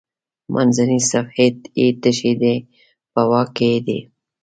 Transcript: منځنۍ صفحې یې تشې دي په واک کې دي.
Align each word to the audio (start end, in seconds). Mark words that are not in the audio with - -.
منځنۍ 0.53 0.99
صفحې 1.11 1.47
یې 1.79 1.87
تشې 2.01 2.33
دي 2.41 2.55
په 3.13 3.21
واک 3.29 3.49
کې 3.57 3.71
دي. 3.85 3.99